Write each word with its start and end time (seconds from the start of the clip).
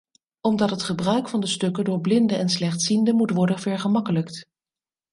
Omdat 0.41 0.69
het 0.69 0.83
gebruik 0.83 1.29
van 1.29 1.39
de 1.41 1.47
stukken 1.47 1.83
door 1.83 2.01
blinden 2.01 2.37
en 2.39 2.49
slechtzienden 2.49 3.15
moet 3.15 3.31
worden 3.31 3.59
vergemakkelijkt. 3.59 4.47